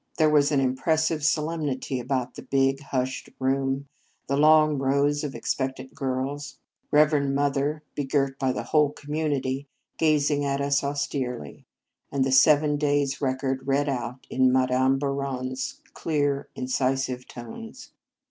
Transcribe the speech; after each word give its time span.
There 0.17 0.31
was 0.31 0.51
an 0.51 0.59
impres 0.59 1.01
sive 1.05 1.23
solemnity 1.23 1.99
about 1.99 2.33
the 2.33 2.41
big, 2.41 2.79
hushed 2.79 3.29
room, 3.39 3.87
the 4.27 4.35
long 4.35 4.79
rows 4.79 5.23
of 5.23 5.35
expectant 5.35 5.93
girls, 5.93 6.57
164 6.89 6.95
Marriage 6.95 6.95
Vows 6.95 6.97
Reverend 6.97 7.35
Mother, 7.75 7.83
begirt 7.93 8.39
by 8.39 8.51
the 8.51 8.63
whole 8.69 8.91
community, 8.93 9.67
gazing 9.99 10.43
at 10.43 10.59
us 10.59 10.83
austerely, 10.83 11.67
and 12.11 12.23
the 12.25 12.31
seven 12.31 12.77
days 12.77 13.21
record 13.21 13.67
read 13.67 13.87
out 13.87 14.25
in 14.27 14.51
Madame 14.51 14.97
Bouron 14.97 15.51
s 15.51 15.79
clear, 15.93 16.47
incisive 16.55 17.27
tones. 17.27 17.91